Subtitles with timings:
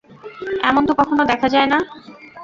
[0.63, 1.79] এমন তো কখনো দেখা যায় না।